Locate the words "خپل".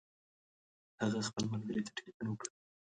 1.27-1.43